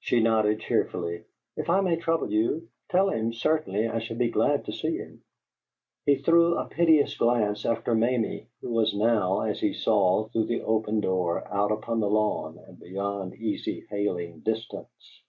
She 0.00 0.18
nodded 0.18 0.58
cheerfully. 0.58 1.22
"If 1.56 1.70
I 1.70 1.82
may 1.82 1.94
trouble 1.94 2.32
you. 2.32 2.68
Tell 2.90 3.10
him, 3.10 3.32
certainly, 3.32 3.86
I 3.86 4.00
shall 4.00 4.16
be 4.16 4.28
glad 4.28 4.64
to 4.64 4.72
see 4.72 4.96
him." 4.96 5.22
He 6.04 6.16
threw 6.16 6.58
a 6.58 6.66
piteous 6.66 7.16
glance 7.16 7.64
after 7.64 7.94
Mamie, 7.94 8.48
who 8.60 8.70
was 8.72 8.92
now, 8.92 9.42
as 9.42 9.60
he 9.60 9.72
saw, 9.72 10.26
through 10.30 10.46
the 10.46 10.62
open 10.62 10.98
door, 10.98 11.46
out 11.46 11.70
upon 11.70 12.00
the 12.00 12.10
lawn 12.10 12.58
and 12.66 12.80
beyond 12.80 13.36
easy 13.36 13.86
hailing 13.88 14.40
distance. 14.40 15.22